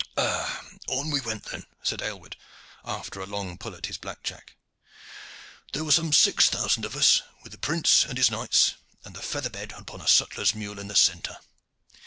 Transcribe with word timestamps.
"On 0.87 1.11
we 1.11 1.21
went 1.21 1.43
then," 1.43 1.67
said 1.83 2.01
Aylward, 2.01 2.35
after 2.83 3.19
a 3.19 3.27
long 3.27 3.59
pull 3.59 3.75
at 3.75 3.85
his 3.85 3.99
blackjack. 3.99 4.55
"There 5.73 5.83
were 5.83 5.91
some 5.91 6.11
six 6.11 6.49
thousand 6.49 6.85
of 6.85 6.95
us, 6.95 7.21
with 7.43 7.51
the 7.51 7.59
prince 7.59 8.03
and 8.05 8.17
his 8.17 8.31
knights, 8.31 8.73
and 9.05 9.15
the 9.15 9.21
feather 9.21 9.51
bed 9.51 9.73
upon 9.73 10.01
a 10.01 10.07
sutler's 10.07 10.55
mule 10.55 10.79
in 10.79 10.87
the 10.87 10.95
centre. 10.95 11.37